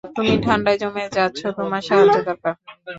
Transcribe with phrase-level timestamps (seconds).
[0.15, 2.53] তুমি ঠান্ডায় জমে যাচ্ছ, তোমার সাহায্য দরকার।